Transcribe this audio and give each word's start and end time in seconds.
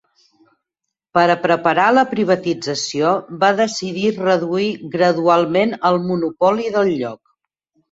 Per 1.17 1.25
a 1.33 1.35
preparar 1.43 1.85
la 1.97 2.03
privatització, 2.13 3.11
va 3.45 3.51
decidir 3.61 4.07
reduir 4.17 4.73
gradualment 4.97 5.79
el 5.93 6.03
monopoli 6.09 6.77
del 6.81 6.93
lloc. 6.99 7.25